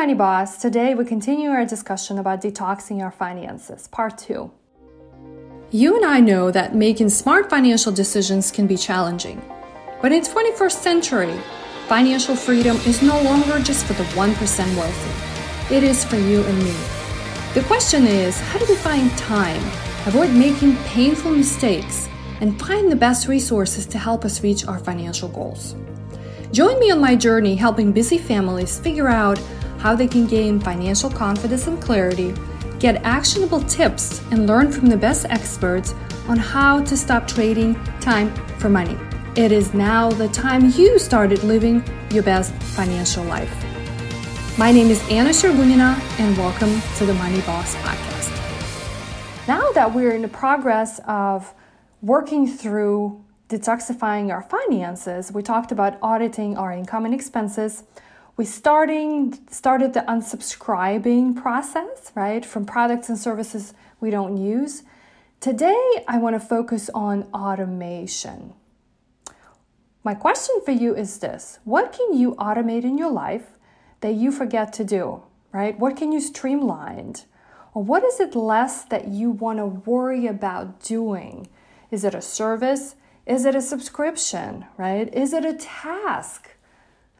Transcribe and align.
Money 0.00 0.14
Boss. 0.14 0.56
Today 0.56 0.94
we 0.94 1.04
continue 1.04 1.50
our 1.50 1.66
discussion 1.66 2.18
about 2.18 2.40
detoxing 2.40 3.02
our 3.02 3.10
finances, 3.10 3.86
part 3.88 4.16
two. 4.16 4.50
You 5.70 5.94
and 5.94 6.06
I 6.06 6.20
know 6.20 6.50
that 6.50 6.74
making 6.74 7.10
smart 7.10 7.50
financial 7.50 7.92
decisions 7.92 8.50
can 8.50 8.66
be 8.66 8.78
challenging. 8.78 9.42
But 10.00 10.10
in 10.12 10.22
the 10.22 10.28
21st 10.30 10.72
century, 10.72 11.38
financial 11.86 12.34
freedom 12.34 12.78
is 12.86 13.02
no 13.02 13.20
longer 13.20 13.58
just 13.58 13.84
for 13.84 13.92
the 13.92 14.04
1% 14.14 14.76
wealthy. 14.78 15.74
It 15.74 15.82
is 15.82 16.02
for 16.02 16.16
you 16.16 16.44
and 16.44 16.58
me. 16.64 16.74
The 17.52 17.64
question 17.66 18.06
is, 18.06 18.40
how 18.40 18.58
do 18.58 18.64
we 18.70 18.76
find 18.76 19.10
time, 19.18 19.62
avoid 20.06 20.30
making 20.30 20.76
painful 20.84 21.32
mistakes, 21.32 22.08
and 22.40 22.58
find 22.58 22.90
the 22.90 22.96
best 22.96 23.28
resources 23.28 23.84
to 23.88 23.98
help 23.98 24.24
us 24.24 24.42
reach 24.42 24.66
our 24.66 24.78
financial 24.78 25.28
goals? 25.28 25.74
Join 26.52 26.80
me 26.80 26.90
on 26.90 27.00
my 27.00 27.16
journey 27.16 27.54
helping 27.54 27.92
busy 27.92 28.16
families 28.16 28.80
figure 28.80 29.06
out 29.06 29.38
how 29.80 29.94
they 29.94 30.06
can 30.06 30.26
gain 30.26 30.60
financial 30.60 31.08
confidence 31.08 31.66
and 31.66 31.80
clarity, 31.80 32.34
get 32.78 33.02
actionable 33.02 33.62
tips, 33.62 34.20
and 34.30 34.46
learn 34.46 34.70
from 34.70 34.86
the 34.86 34.96
best 34.96 35.24
experts 35.30 35.94
on 36.28 36.36
how 36.36 36.84
to 36.84 36.94
stop 36.94 37.26
trading 37.26 37.74
time 37.98 38.30
for 38.58 38.68
money. 38.68 38.98
It 39.36 39.52
is 39.52 39.72
now 39.72 40.10
the 40.10 40.28
time 40.28 40.70
you 40.76 40.98
started 40.98 41.42
living 41.44 41.82
your 42.10 42.22
best 42.22 42.52
financial 42.76 43.24
life. 43.24 43.50
My 44.58 44.70
name 44.70 44.88
is 44.88 45.02
Anna 45.08 45.30
Shergunina, 45.30 45.98
and 46.18 46.36
welcome 46.36 46.82
to 46.98 47.06
the 47.06 47.14
Money 47.14 47.40
Boss 47.42 47.74
Podcast. 47.76 49.48
Now 49.48 49.72
that 49.72 49.94
we're 49.94 50.12
in 50.12 50.20
the 50.20 50.28
progress 50.28 51.00
of 51.06 51.54
working 52.02 52.46
through 52.46 53.24
detoxifying 53.48 54.30
our 54.30 54.42
finances, 54.42 55.32
we 55.32 55.42
talked 55.42 55.72
about 55.72 55.96
auditing 56.02 56.58
our 56.58 56.70
income 56.70 57.06
and 57.06 57.14
expenses. 57.14 57.84
We 58.40 58.46
starting 58.46 59.38
started 59.50 59.92
the 59.92 60.00
unsubscribing 60.00 61.36
process, 61.36 62.10
right, 62.14 62.42
from 62.42 62.64
products 62.64 63.10
and 63.10 63.18
services 63.18 63.74
we 64.00 64.08
don't 64.08 64.38
use. 64.38 64.82
Today, 65.40 66.02
I 66.08 66.16
want 66.16 66.36
to 66.36 66.40
focus 66.40 66.88
on 66.94 67.24
automation. 67.34 68.54
My 70.02 70.14
question 70.14 70.62
for 70.64 70.70
you 70.70 70.96
is 70.96 71.18
this 71.18 71.58
What 71.64 71.92
can 71.92 72.16
you 72.16 72.34
automate 72.36 72.84
in 72.84 72.96
your 72.96 73.10
life 73.10 73.58
that 74.00 74.14
you 74.14 74.32
forget 74.32 74.72
to 74.72 74.84
do, 74.84 75.22
right? 75.52 75.78
What 75.78 75.98
can 75.98 76.10
you 76.10 76.18
streamline? 76.22 77.16
Or 77.74 77.84
what 77.84 78.04
is 78.04 78.20
it 78.20 78.34
less 78.34 78.86
that 78.86 79.08
you 79.08 79.30
want 79.30 79.58
to 79.58 79.66
worry 79.66 80.26
about 80.26 80.80
doing? 80.80 81.46
Is 81.90 82.04
it 82.04 82.14
a 82.14 82.22
service? 82.22 82.96
Is 83.26 83.44
it 83.44 83.54
a 83.54 83.60
subscription, 83.60 84.64
right? 84.78 85.12
Is 85.12 85.34
it 85.34 85.44
a 85.44 85.52
task? 85.52 86.56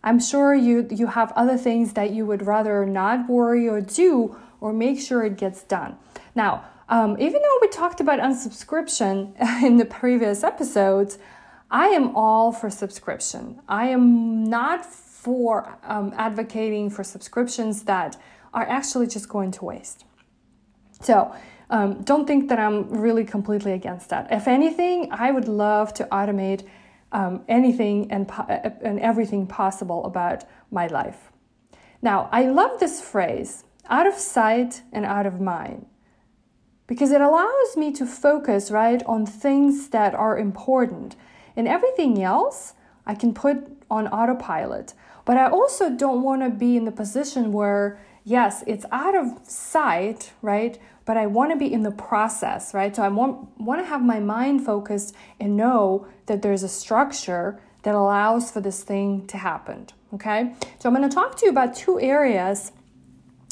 I'm 0.02 0.20
sure 0.20 0.54
you 0.54 0.86
you 0.90 1.08
have 1.08 1.32
other 1.36 1.56
things 1.56 1.92
that 1.92 2.10
you 2.10 2.26
would 2.26 2.46
rather 2.46 2.86
not 2.86 3.28
worry 3.28 3.68
or 3.68 3.80
do 3.80 4.36
or 4.60 4.72
make 4.72 5.00
sure 5.00 5.24
it 5.24 5.36
gets 5.36 5.62
done. 5.62 5.96
Now, 6.34 6.64
um, 6.88 7.16
even 7.20 7.40
though 7.40 7.58
we 7.60 7.68
talked 7.68 8.00
about 8.00 8.18
unsubscription 8.18 9.34
in 9.62 9.76
the 9.76 9.84
previous 9.84 10.42
episodes, 10.42 11.18
I 11.70 11.88
am 11.88 12.16
all 12.16 12.52
for 12.52 12.68
subscription. 12.68 13.60
I 13.68 13.88
am 13.88 14.44
not 14.44 14.84
for 14.84 15.78
um, 15.84 16.12
advocating 16.16 16.90
for 16.90 17.04
subscriptions 17.04 17.84
that 17.84 18.16
are 18.52 18.66
actually 18.68 19.06
just 19.06 19.28
going 19.28 19.52
to 19.52 19.64
waste. 19.64 20.04
So, 21.00 21.34
um, 21.70 22.02
don't 22.02 22.26
think 22.26 22.48
that 22.48 22.58
I'm 22.58 22.88
really 22.90 23.24
completely 23.24 23.72
against 23.72 24.08
that. 24.08 24.26
If 24.32 24.48
anything, 24.48 25.12
I 25.12 25.30
would 25.30 25.46
love 25.46 25.94
to 25.94 26.04
automate 26.06 26.66
um, 27.12 27.44
anything 27.48 28.10
and, 28.10 28.28
po- 28.28 28.46
and 28.48 29.00
everything 29.00 29.46
possible 29.46 30.04
about 30.04 30.44
my 30.70 30.86
life. 30.86 31.30
Now, 32.02 32.28
I 32.32 32.44
love 32.44 32.80
this 32.80 33.00
phrase 33.00 33.64
out 33.88 34.06
of 34.06 34.14
sight 34.14 34.82
and 34.92 35.04
out 35.04 35.26
of 35.26 35.40
mind 35.40 35.86
because 36.86 37.12
it 37.12 37.20
allows 37.20 37.76
me 37.76 37.92
to 37.92 38.06
focus 38.06 38.70
right 38.70 39.02
on 39.06 39.26
things 39.26 39.88
that 39.90 40.14
are 40.14 40.38
important 40.38 41.14
and 41.56 41.68
everything 41.68 42.22
else 42.22 42.74
I 43.06 43.14
can 43.14 43.34
put 43.34 43.58
on 43.90 44.08
autopilot. 44.08 44.94
But 45.24 45.36
I 45.36 45.48
also 45.48 45.90
don't 45.90 46.22
want 46.22 46.42
to 46.42 46.50
be 46.50 46.76
in 46.76 46.84
the 46.84 46.92
position 46.92 47.52
where, 47.52 48.00
yes, 48.24 48.64
it's 48.66 48.86
out 48.90 49.14
of 49.14 49.38
sight, 49.44 50.32
right? 50.42 50.78
But 51.10 51.16
I 51.16 51.26
want 51.26 51.50
to 51.50 51.56
be 51.56 51.72
in 51.72 51.82
the 51.82 51.90
process, 51.90 52.72
right? 52.72 52.94
So 52.94 53.02
I 53.02 53.08
want, 53.08 53.48
want 53.58 53.80
to 53.80 53.84
have 53.84 54.00
my 54.00 54.20
mind 54.20 54.64
focused 54.64 55.12
and 55.40 55.56
know 55.56 56.06
that 56.26 56.40
there's 56.40 56.62
a 56.62 56.68
structure 56.68 57.60
that 57.82 57.96
allows 57.96 58.52
for 58.52 58.60
this 58.60 58.84
thing 58.84 59.26
to 59.26 59.36
happen, 59.36 59.88
okay? 60.14 60.54
So 60.78 60.88
I'm 60.88 60.94
going 60.94 61.08
to 61.08 61.12
talk 61.12 61.36
to 61.38 61.46
you 61.46 61.50
about 61.50 61.74
two 61.74 61.98
areas 61.98 62.70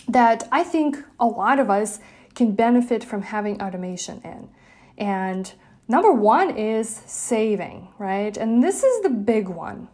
that 0.07 0.47
I 0.53 0.63
think 0.63 0.99
a 1.19 1.27
lot 1.27 1.59
of 1.59 1.69
us 1.69 1.99
can 2.37 2.53
benefit 2.53 3.03
from 3.03 3.23
having 3.23 3.61
automation 3.61 4.21
in. 4.23 4.49
And 4.97 5.53
number 5.89 6.13
one 6.13 6.57
is 6.57 6.89
saving, 6.89 7.89
right? 7.99 8.37
And 8.37 8.63
this 8.63 8.85
is 8.85 9.03
the 9.03 9.11
big 9.11 9.49
one. 9.49 9.89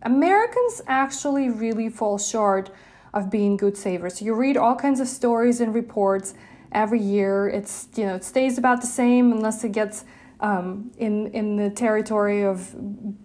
Americans 0.00 0.80
actually 0.86 1.50
really 1.50 1.90
fall 1.90 2.16
short 2.16 2.70
of 3.12 3.28
being 3.28 3.58
good 3.58 3.76
savers. 3.76 4.22
You 4.22 4.32
read 4.32 4.56
all 4.56 4.76
kinds 4.76 5.00
of 5.00 5.08
stories 5.08 5.60
and 5.60 5.74
reports 5.74 6.32
every 6.76 7.00
year. 7.00 7.48
It's 7.48 7.88
you 7.96 8.06
know 8.06 8.14
it 8.14 8.24
stays 8.24 8.58
about 8.58 8.80
the 8.80 8.86
same 8.86 9.32
unless 9.32 9.64
it 9.64 9.72
gets 9.72 10.04
um, 10.40 10.92
in 10.98 11.26
in 11.28 11.56
the 11.56 11.70
territory 11.70 12.44
of 12.44 12.72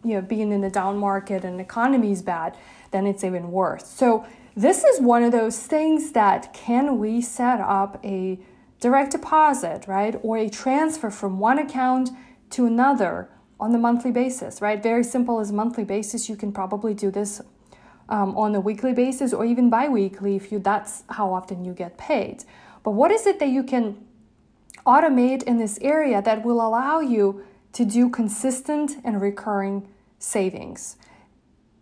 you 0.04 0.16
know 0.16 0.22
being 0.22 0.52
in 0.52 0.62
the 0.62 0.70
down 0.70 0.98
market 0.98 1.44
and 1.44 1.62
economy 1.62 2.12
is 2.12 2.24
bad, 2.24 2.58
then 2.92 3.06
it's 3.06 3.24
even 3.24 3.52
worse. 3.52 3.86
So 3.86 4.26
this 4.56 4.84
is 4.84 5.00
one 5.00 5.24
of 5.24 5.32
those 5.32 5.58
things 5.60 6.12
that 6.14 6.54
can 6.54 6.98
we 6.98 7.22
set 7.22 7.60
up 7.60 8.00
a 8.04 8.40
direct 8.80 9.12
deposit, 9.12 9.86
right, 9.88 10.16
or 10.24 10.38
a 10.38 10.50
transfer 10.50 11.10
from 11.10 11.40
one 11.40 11.60
account 11.60 12.10
to 12.50 12.66
another 12.66 13.30
on 13.60 13.72
the 13.72 13.78
monthly 13.78 14.12
basis, 14.12 14.62
right? 14.62 14.82
Very 14.82 15.04
simple 15.04 15.40
as 15.40 15.52
monthly 15.52 15.84
basis. 15.84 16.28
You 16.28 16.36
can 16.36 16.52
probably 16.52 16.94
do 16.94 17.12
this 17.12 17.42
um, 18.10 18.36
on 18.36 18.54
a 18.56 18.60
weekly 18.60 18.94
basis 18.94 19.34
or 19.34 19.46
even 19.46 19.70
bi-weekly 19.70 20.36
if 20.36 20.52
you 20.52 20.60
that's 20.60 21.04
how 21.10 21.34
often 21.34 21.64
you 21.64 21.74
get 21.74 21.98
paid. 21.98 22.44
But 22.84 22.92
what 22.92 23.12
is 23.12 23.28
it 23.28 23.40
that 23.40 23.50
you 23.50 23.64
can 23.64 23.98
automate 24.86 25.44
in 25.44 25.58
this 25.58 25.78
area 25.82 26.22
that 26.22 26.44
will 26.44 26.66
allow 26.66 27.00
you 27.00 27.44
to 27.74 27.86
do 27.86 28.10
consistent 28.10 28.98
and 29.04 29.22
recurring 29.22 29.88
savings? 30.20 30.98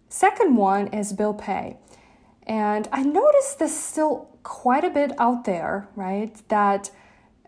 Second 0.09 0.55
one 0.55 0.87
is 0.87 1.13
bill 1.13 1.33
pay. 1.33 1.77
And 2.43 2.89
I 2.91 3.03
noticed 3.03 3.59
this 3.59 3.79
still 3.79 4.27
quite 4.43 4.83
a 4.83 4.89
bit 4.89 5.11
out 5.19 5.45
there, 5.45 5.87
right? 5.95 6.35
That 6.49 6.89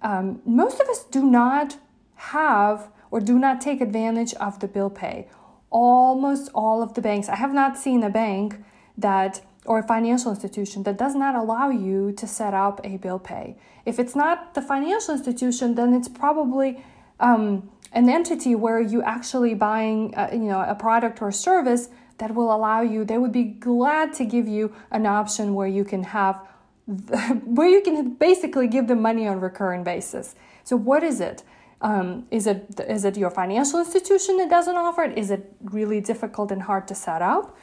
um, 0.01 0.41
most 0.45 0.79
of 0.79 0.88
us 0.88 1.03
do 1.03 1.25
not 1.25 1.78
have 2.16 2.89
or 3.09 3.19
do 3.19 3.39
not 3.39 3.59
take 3.59 3.81
advantage 3.81 4.33
of 4.35 4.59
the 4.59 4.68
bill 4.68 4.89
pay. 4.89 5.28
Almost 5.69 6.50
all 6.53 6.83
of 6.83 6.94
the 6.94 7.01
banks, 7.01 7.29
I 7.29 7.35
have 7.35 7.53
not 7.53 7.78
seen 7.78 8.03
a 8.03 8.09
bank 8.09 8.63
that 8.97 9.41
or 9.66 9.80
a 9.80 9.84
financial 9.84 10.32
institution 10.32 10.84
that 10.84 10.98
does 10.98 11.16
not 11.16 11.36
allow 11.36 11.70
you 11.70 12.12
to 12.14 12.28
set 12.28 12.54
up 12.54 12.82
a 12.84 12.98
bill 12.98 13.20
pay. 13.20 13.56
If 13.86 14.00
it's 14.00 14.16
not 14.16 14.54
the 14.54 14.62
financial 14.62 15.14
institution, 15.14 15.76
then 15.76 15.94
it's 15.94 16.08
probably 16.08 16.84
um, 17.20 17.70
an 17.94 18.10
entity 18.10 18.56
where 18.56 18.80
you 18.80 19.02
actually 19.04 19.54
buying 19.54 20.16
uh, 20.16 20.30
you 20.32 20.40
know 20.40 20.62
a 20.62 20.76
product 20.76 21.22
or 21.22 21.32
service 21.32 21.90
that 22.18 22.34
will 22.34 22.54
allow 22.54 22.82
you. 22.82 23.06
They 23.06 23.18
would 23.18 23.32
be 23.32 23.44
glad 23.44 24.14
to 24.14 24.26
give 24.26 24.48
you 24.48 24.74
an 24.92 25.06
option 25.06 25.54
where 25.54 25.68
you 25.68 25.84
can 25.84 26.04
have 26.04 26.40
where 27.46 27.68
you 27.68 27.82
can 27.82 28.16
basically 28.16 28.68
give 28.68 28.88
them 28.88 29.02
money 29.02 29.28
on 29.28 29.40
recurring 29.40 29.84
basis. 29.84 30.36
So 30.64 30.76
what 30.76 31.04
is 31.04 31.20
it? 31.20 31.44
Um, 31.82 32.28
is 32.30 32.46
it 32.46 32.80
is 32.88 33.06
it 33.06 33.18
your 33.18 33.32
financial 33.32 33.80
institution 33.80 34.38
that 34.38 34.50
doesn't 34.50 34.76
offer 34.76 35.04
it? 35.04 35.18
Is 35.18 35.32
it 35.32 35.54
really 35.64 36.00
difficult 36.00 36.52
and 36.52 36.64
hard 36.64 36.88
to 36.90 36.96
set 36.96 37.22
up? 37.22 37.58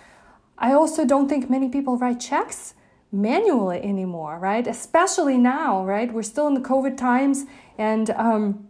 I 0.59 0.73
also 0.73 1.05
don't 1.05 1.29
think 1.29 1.49
many 1.49 1.69
people 1.69 1.97
write 1.97 2.21
checks 2.21 2.75
manually 3.11 3.83
anymore, 3.83 4.39
right? 4.39 4.67
Especially 4.67 5.39
now, 5.39 5.85
right? 5.85 6.13
We're 6.13 6.23
still 6.23 6.47
in 6.47 6.55
the 6.55 6.61
COVID 6.61 6.97
times 6.97 7.45
and 7.79 8.11
um, 8.11 8.69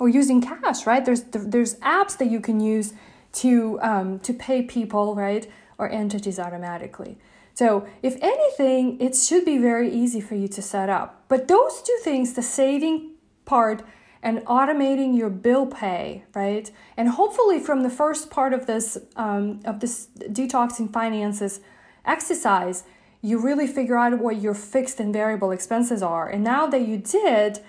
we're 0.00 0.08
using 0.08 0.40
cash, 0.40 0.86
right? 0.86 1.04
There's 1.04 1.22
there's 1.22 1.76
apps 1.76 2.16
that 2.18 2.30
you 2.30 2.40
can 2.40 2.60
use 2.60 2.94
to 3.34 3.78
um, 3.82 4.18
to 4.20 4.32
pay 4.32 4.62
people, 4.62 5.14
right, 5.14 5.50
or 5.76 5.88
entities 5.90 6.38
automatically. 6.38 7.18
So 7.54 7.86
if 8.02 8.16
anything, 8.22 9.00
it 9.00 9.16
should 9.16 9.44
be 9.44 9.58
very 9.58 9.92
easy 9.92 10.20
for 10.20 10.36
you 10.36 10.48
to 10.48 10.62
set 10.62 10.88
up. 10.88 11.24
But 11.28 11.48
those 11.48 11.82
two 11.82 11.98
things, 12.04 12.34
the 12.34 12.42
saving 12.42 13.14
part 13.44 13.82
and 14.22 14.38
automating 14.40 15.16
your 15.16 15.30
bill 15.30 15.66
pay, 15.66 16.24
right? 16.34 16.70
And 16.96 17.10
hopefully, 17.10 17.60
from 17.60 17.82
the 17.82 17.90
first 17.90 18.30
part 18.30 18.52
of 18.52 18.66
this 18.66 18.98
um, 19.16 19.60
of 19.64 19.80
this 19.80 20.08
detoxing 20.18 20.92
finances 20.92 21.60
exercise, 22.04 22.84
you 23.22 23.38
really 23.38 23.66
figure 23.66 23.96
out 23.96 24.18
what 24.18 24.40
your 24.40 24.54
fixed 24.54 25.00
and 25.00 25.12
variable 25.12 25.50
expenses 25.50 26.02
are. 26.02 26.28
And 26.28 26.42
now 26.44 26.66
that 26.66 26.86
you 26.86 26.98
did, 26.98 27.60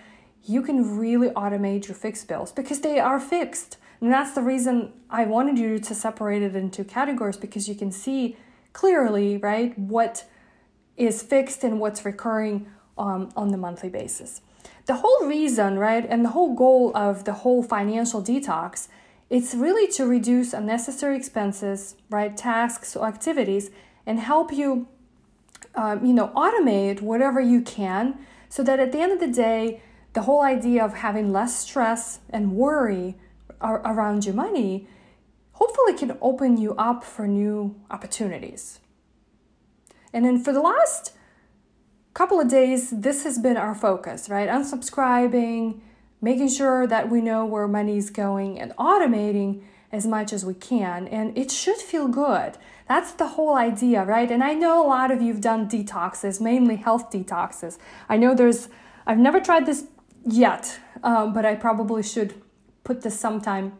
you 0.43 0.61
can 0.61 0.97
really 0.97 1.29
automate 1.29 1.87
your 1.87 1.95
fixed 1.95 2.27
bills 2.27 2.51
because 2.51 2.81
they 2.81 2.99
are 2.99 3.19
fixed. 3.19 3.77
And 4.01 4.11
that's 4.11 4.33
the 4.33 4.41
reason 4.41 4.93
I 5.09 5.25
wanted 5.25 5.57
you 5.57 5.79
to 5.79 5.95
separate 5.95 6.41
it 6.41 6.55
into 6.55 6.83
categories 6.83 7.37
because 7.37 7.67
you 7.67 7.75
can 7.75 7.91
see 7.91 8.37
clearly, 8.71 9.37
right, 9.37 9.77
what 9.77 10.25
is 10.95 11.21
fixed 11.21 11.63
and 11.63 11.79
what's 11.79 12.05
recurring 12.05 12.67
um, 12.97 13.31
on 13.35 13.49
the 13.49 13.57
monthly 13.57 13.89
basis. 13.89 14.41
The 14.85 14.95
whole 14.95 15.27
reason, 15.27 15.77
right, 15.77 16.05
and 16.07 16.25
the 16.25 16.29
whole 16.29 16.55
goal 16.55 16.91
of 16.95 17.25
the 17.25 17.33
whole 17.33 17.61
financial 17.61 18.21
detox, 18.21 18.87
it's 19.29 19.53
really 19.53 19.87
to 19.93 20.05
reduce 20.05 20.53
unnecessary 20.53 21.15
expenses, 21.15 21.95
right, 22.09 22.35
tasks 22.35 22.95
or 22.95 23.07
activities, 23.07 23.69
and 24.05 24.19
help 24.19 24.51
you, 24.51 24.87
um, 25.75 26.03
you 26.05 26.13
know, 26.13 26.29
automate 26.35 27.01
whatever 27.01 27.39
you 27.39 27.61
can, 27.61 28.17
so 28.49 28.63
that 28.63 28.79
at 28.79 28.91
the 28.91 28.99
end 28.99 29.11
of 29.11 29.19
the 29.19 29.27
day, 29.27 29.81
the 30.13 30.23
whole 30.23 30.41
idea 30.41 30.83
of 30.83 30.95
having 30.95 31.31
less 31.31 31.59
stress 31.59 32.19
and 32.29 32.53
worry 32.53 33.15
around 33.61 34.25
your 34.25 34.33
money 34.33 34.87
hopefully 35.53 35.93
can 35.93 36.17
open 36.21 36.57
you 36.57 36.73
up 36.75 37.03
for 37.03 37.27
new 37.27 37.75
opportunities. 37.91 38.79
And 40.13 40.25
then 40.25 40.41
for 40.41 40.53
the 40.53 40.61
last 40.61 41.13
couple 42.13 42.39
of 42.39 42.47
days, 42.49 42.89
this 42.89 43.23
has 43.23 43.37
been 43.37 43.57
our 43.57 43.75
focus, 43.75 44.29
right? 44.29 44.49
Unsubscribing, 44.49 45.79
making 46.21 46.49
sure 46.49 46.85
that 46.87 47.09
we 47.09 47.21
know 47.21 47.45
where 47.45 47.67
money's 47.67 48.09
going, 48.09 48.59
and 48.59 48.73
automating 48.77 49.61
as 49.91 50.05
much 50.05 50.33
as 50.33 50.45
we 50.45 50.53
can. 50.53 51.07
And 51.07 51.37
it 51.37 51.51
should 51.51 51.77
feel 51.77 52.07
good. 52.07 52.57
That's 52.87 53.11
the 53.11 53.27
whole 53.27 53.55
idea, 53.55 54.03
right? 54.03 54.29
And 54.29 54.43
I 54.43 54.53
know 54.53 54.85
a 54.85 54.87
lot 54.87 55.11
of 55.11 55.21
you've 55.21 55.41
done 55.41 55.69
detoxes, 55.69 56.41
mainly 56.41 56.75
health 56.75 57.11
detoxes. 57.11 57.77
I 58.07 58.17
know 58.17 58.33
there's, 58.33 58.69
I've 59.05 59.19
never 59.19 59.39
tried 59.39 59.65
this 59.65 59.85
yet, 60.25 60.79
um, 61.03 61.33
but 61.33 61.45
I 61.45 61.55
probably 61.55 62.03
should 62.03 62.33
put 62.83 63.01
this 63.01 63.19
sometime 63.19 63.73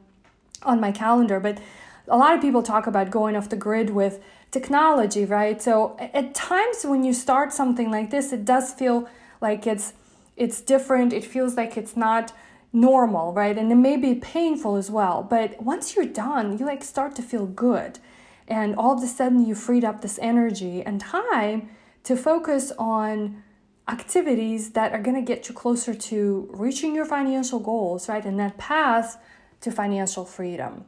on 0.64 0.80
my 0.80 0.92
calendar. 0.92 1.40
But 1.40 1.60
a 2.08 2.18
lot 2.18 2.34
of 2.34 2.42
people 2.42 2.64
talk 2.64 2.88
about 2.88 3.10
going 3.10 3.36
off 3.36 3.50
the 3.50 3.56
grid 3.56 3.90
with 3.92 4.22
technology, 4.52 5.26
right? 5.26 5.62
So 5.62 5.96
at 6.00 6.34
times 6.34 6.84
when 6.84 7.04
you 7.04 7.14
start 7.14 7.54
something 7.54 7.92
like 7.92 8.10
this, 8.10 8.34
it 8.34 8.46
does 8.46 8.74
feel 8.74 9.08
like 9.42 9.68
it's 9.68 9.94
it's 10.36 10.62
different. 10.62 11.12
It 11.12 11.26
feels 11.26 11.56
like 11.58 11.76
it's 11.76 11.98
not 11.98 12.32
normal, 12.72 13.34
right? 13.34 13.58
And 13.58 13.72
it 13.72 13.76
may 13.76 13.98
be 13.98 14.16
painful 14.16 14.78
as 14.78 14.90
well. 14.90 15.22
But 15.22 15.62
once 15.62 15.96
you're 15.96 16.06
done, 16.06 16.58
you 16.58 16.66
like 16.66 16.84
start 16.84 17.16
to 17.18 17.22
feel 17.22 17.46
good. 17.46 18.00
And 18.48 18.76
all 18.76 18.98
of 18.98 19.04
a 19.04 19.08
sudden 19.08 19.46
you 19.46 19.54
freed 19.54 19.84
up 19.84 20.02
this 20.02 20.18
energy 20.22 20.82
and 20.82 21.00
time 21.00 21.70
to 22.04 22.16
focus 22.16 22.72
on 22.80 23.44
activities 23.88 24.72
that 24.72 24.94
are 24.94 25.02
going 25.02 25.16
to 25.16 25.22
get 25.22 25.50
you 25.50 25.56
closer 25.56 25.94
to 25.94 26.48
reaching 26.52 26.96
your 26.96 27.06
financial 27.06 27.60
goals, 27.60 28.08
right? 28.08 28.24
And 28.24 28.40
that 28.40 28.58
path 28.58 29.22
to 29.62 29.72
financial 29.72 30.26
freedom. 30.26 30.86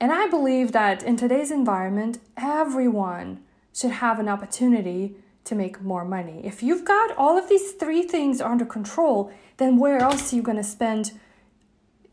And 0.00 0.10
I 0.12 0.26
believe 0.26 0.72
that 0.72 1.02
in 1.02 1.16
today's 1.16 1.50
environment, 1.50 2.18
everyone 2.36 3.42
should 3.74 3.90
have 3.90 4.18
an 4.18 4.28
opportunity 4.28 5.16
to 5.44 5.54
make 5.54 5.82
more 5.82 6.04
money. 6.04 6.40
If 6.44 6.62
you've 6.62 6.84
got 6.84 7.16
all 7.16 7.36
of 7.36 7.48
these 7.48 7.72
three 7.72 8.02
things 8.02 8.40
under 8.40 8.64
control, 8.64 9.32
then 9.58 9.76
where 9.76 9.98
else 9.98 10.32
are 10.32 10.36
you 10.36 10.42
going 10.42 10.56
to 10.56 10.64
spend 10.64 11.12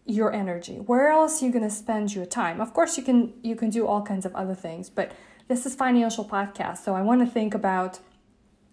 your 0.06 0.34
energy? 0.34 0.76
Where 0.76 1.10
else 1.10 1.42
are 1.42 1.46
you 1.46 1.52
going 1.52 1.64
to 1.64 1.70
spend 1.70 2.14
your 2.14 2.26
time? 2.26 2.60
Of 2.60 2.74
course, 2.74 2.98
you 2.98 3.04
can 3.04 3.34
you 3.42 3.56
can 3.56 3.70
do 3.70 3.86
all 3.88 4.02
kinds 4.02 4.26
of 4.26 4.36
other 4.36 4.56
things, 4.56 4.90
but 4.90 5.12
this 5.48 5.66
is 5.66 5.76
financial 5.76 6.26
podcast, 6.26 6.80
so 6.80 6.94
I 6.94 7.02
want 7.02 7.22
to 7.26 7.28
think 7.28 7.54
about 7.54 8.00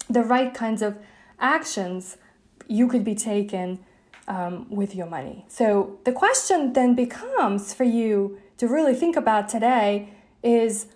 the 0.09 0.23
right 0.23 0.53
kinds 0.53 0.83
of 0.83 0.99
actions 1.39 2.17
you 2.69 2.89
could 2.89 3.05
be 3.05 3.15
taking 3.15 3.85
um, 4.29 4.67
with 4.71 4.95
your 4.95 5.07
money. 5.07 5.45
So 5.49 5.99
the 6.05 6.13
question 6.13 6.73
then 6.73 6.95
becomes 6.95 7.75
for 7.75 7.85
you 7.85 8.39
to 8.59 8.69
really 8.69 8.95
think 8.95 9.17
about 9.17 9.49
today 9.49 10.11
is 10.43 10.87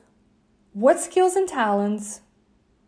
what 0.73 1.01
skills 1.01 1.35
and 1.35 1.49
talents 1.49 2.21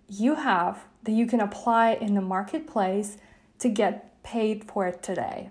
you 0.09 0.37
have 0.37 0.85
that 1.05 1.13
you 1.13 1.27
can 1.27 1.41
apply 1.41 1.93
in 1.93 2.15
the 2.15 2.21
marketplace 2.21 3.17
to 3.59 3.69
get 3.69 4.23
paid 4.23 4.65
for 4.65 4.87
it 4.87 5.03
today. 5.03 5.51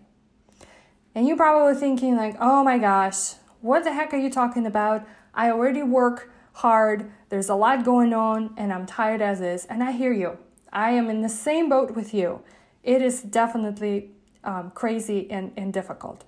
And 1.15 1.27
you're 1.27 1.37
probably 1.37 1.75
thinking, 1.79 2.15
like, 2.15 2.35
oh 2.39 2.63
my 2.63 2.77
gosh, 2.77 3.33
what 3.61 3.83
the 3.83 3.93
heck 3.93 4.13
are 4.13 4.17
you 4.17 4.29
talking 4.29 4.65
about? 4.65 5.05
I 5.33 5.51
already 5.51 5.83
work 5.83 6.31
hard, 6.53 7.11
there's 7.29 7.49
a 7.49 7.55
lot 7.55 7.83
going 7.83 8.13
on, 8.13 8.53
and 8.57 8.71
I'm 8.73 8.85
tired 8.85 9.21
as 9.21 9.41
is. 9.41 9.65
And 9.65 9.83
I 9.83 9.91
hear 9.91 10.13
you. 10.13 10.37
I 10.71 10.91
am 10.91 11.09
in 11.09 11.21
the 11.21 11.29
same 11.29 11.69
boat 11.69 11.91
with 11.91 12.13
you. 12.13 12.41
It 12.83 13.01
is 13.01 13.21
definitely 13.21 14.11
um, 14.43 14.71
crazy 14.71 15.29
and, 15.31 15.51
and 15.57 15.73
difficult. 15.73 16.23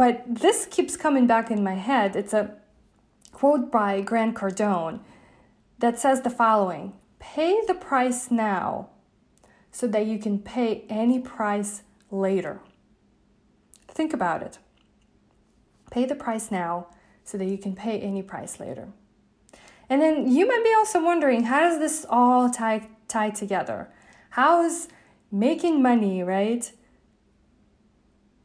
But 0.00 0.22
this 0.26 0.64
keeps 0.64 0.96
coming 0.96 1.26
back 1.26 1.50
in 1.50 1.62
my 1.62 1.74
head. 1.74 2.16
It's 2.16 2.32
a 2.32 2.54
quote 3.32 3.70
by 3.70 4.00
Grant 4.00 4.34
Cardone 4.34 5.00
that 5.78 5.98
says 5.98 6.22
the 6.22 6.30
following 6.30 6.94
Pay 7.18 7.60
the 7.66 7.74
price 7.74 8.30
now 8.30 8.88
so 9.70 9.86
that 9.88 10.06
you 10.06 10.18
can 10.18 10.38
pay 10.38 10.86
any 10.88 11.18
price 11.18 11.82
later. 12.10 12.62
Think 13.88 14.14
about 14.14 14.42
it. 14.42 14.58
Pay 15.90 16.06
the 16.06 16.14
price 16.14 16.50
now 16.50 16.86
so 17.22 17.36
that 17.36 17.44
you 17.44 17.58
can 17.58 17.76
pay 17.76 18.00
any 18.00 18.22
price 18.22 18.58
later. 18.58 18.88
And 19.90 20.00
then 20.00 20.32
you 20.32 20.48
might 20.48 20.64
be 20.64 20.72
also 20.72 21.04
wondering 21.04 21.44
how 21.44 21.60
does 21.60 21.78
this 21.78 22.06
all 22.08 22.48
tie, 22.48 22.88
tie 23.06 23.28
together? 23.28 23.90
How 24.30 24.64
is 24.64 24.88
making 25.30 25.82
money, 25.82 26.22
right? 26.22 26.72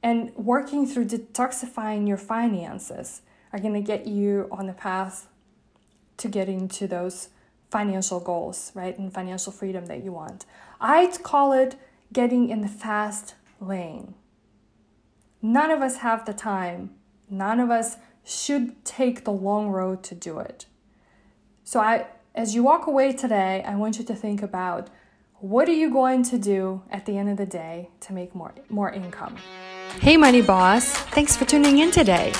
And 0.05 0.31
working 0.35 0.85
through 0.85 1.03
detoxifying 1.03 2.07
your 2.07 2.15
finances 2.15 3.23
are 3.51 3.57
going 3.57 3.73
to 3.73 3.81
get 3.81 4.05
you 4.05 4.47
on 4.51 4.67
the 4.67 4.73
path 4.73 5.27
to 6.17 6.27
getting 6.27 6.67
to 6.67 6.85
those 6.85 7.29
financial 7.71 8.19
goals, 8.19 8.71
right? 8.75 8.95
And 8.99 9.11
financial 9.11 9.51
freedom 9.51 9.87
that 9.87 10.03
you 10.03 10.11
want. 10.11 10.45
I'd 10.79 11.23
call 11.23 11.53
it 11.53 11.75
getting 12.13 12.49
in 12.49 12.61
the 12.61 12.67
fast 12.67 13.33
lane. 13.59 14.13
None 15.41 15.71
of 15.71 15.81
us 15.81 15.97
have 15.97 16.27
the 16.27 16.33
time. 16.33 16.91
None 17.27 17.59
of 17.59 17.71
us 17.71 17.97
should 18.23 18.85
take 18.85 19.25
the 19.25 19.31
long 19.31 19.69
road 19.69 20.03
to 20.03 20.13
do 20.13 20.37
it. 20.37 20.67
So 21.63 21.79
I 21.79 22.05
as 22.35 22.53
you 22.53 22.61
walk 22.61 22.85
away 22.85 23.11
today, 23.11 23.63
I 23.65 23.75
want 23.75 23.97
you 23.97 24.05
to 24.05 24.13
think 24.13 24.43
about 24.43 24.89
what 25.39 25.67
are 25.67 25.73
you 25.73 25.91
going 25.91 26.21
to 26.23 26.37
do 26.37 26.83
at 26.91 27.07
the 27.07 27.17
end 27.17 27.29
of 27.29 27.37
the 27.37 27.45
day 27.47 27.89
to 28.01 28.13
make 28.13 28.35
more 28.35 28.53
more 28.69 28.91
income? 28.91 29.37
Hey, 29.93 30.17
Money 30.17 30.41
Boss! 30.41 30.91
Thanks 31.15 31.35
for 31.35 31.45
tuning 31.45 31.79
in 31.79 31.91
today. 31.91 32.31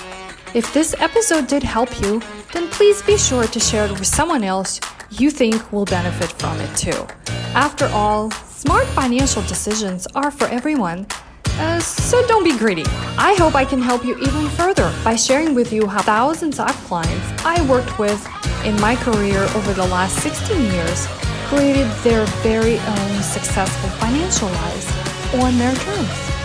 If 0.54 0.74
this 0.74 0.94
episode 1.00 1.48
did 1.48 1.64
help 1.64 2.02
you, 2.02 2.22
then 2.54 2.70
please 2.70 3.02
be 3.02 3.18
sure 3.18 3.46
to 3.46 3.60
share 3.60 3.86
it 3.86 3.92
with 3.92 4.08
someone 4.08 4.44
else 4.44 4.80
you 5.10 5.30
think 5.30 5.72
will 5.72 5.86
benefit 5.86 6.32
from 6.34 6.60
it 6.60 6.76
too. 6.76 7.06
After 7.54 7.86
all, 7.88 8.32
smart 8.32 8.86
financial 8.88 9.42
decisions 9.44 10.08
are 10.16 10.32
for 10.32 10.46
everyone, 10.46 11.08
uh, 11.58 11.80
so 11.80 12.26
don't 12.28 12.44
be 12.44 12.58
greedy. 12.58 12.86
I 13.18 13.36
hope 13.38 13.56
I 13.56 13.66
can 13.66 13.82
help 13.82 14.04
you 14.04 14.18
even 14.18 14.50
further 14.50 14.94
by 15.04 15.16
sharing 15.16 15.56
with 15.56 15.72
you 15.72 15.88
how 15.88 16.02
thousands 16.02 16.60
of 16.60 16.72
clients 16.86 17.46
I 17.46 17.66
worked 17.70 17.98
with 17.98 18.20
in 18.66 18.80
my 18.82 18.96
career 18.96 19.44
over 19.56 19.74
the 19.74 19.88
last 19.88 20.18
16 20.22 20.62
years 20.72 21.08
created 21.48 21.88
their 22.04 22.26
very 22.44 22.80
own 22.80 23.22
successful 23.24 23.90
financial 23.92 24.50
lives 24.50 25.34
on 25.36 25.58
their 25.58 25.74
terms. 25.76 26.35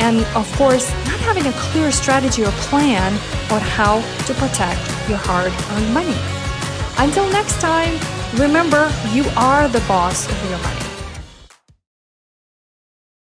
and 0.00 0.24
of 0.34 0.50
course, 0.56 0.90
not 1.06 1.20
having 1.20 1.46
a 1.46 1.52
clear 1.52 1.92
strategy 1.92 2.42
or 2.42 2.50
plan 2.68 3.12
on 3.52 3.60
how 3.60 4.00
to 4.26 4.34
protect 4.34 4.80
your 5.08 5.18
hard 5.18 5.52
earned 5.72 5.94
money. 5.94 6.18
Until 6.98 7.28
next 7.30 7.60
time, 7.60 7.94
remember 8.34 8.92
you 9.12 9.24
are 9.36 9.68
the 9.68 9.80
boss 9.80 10.26
of 10.28 10.50
your 10.50 10.58
money. 10.58 10.89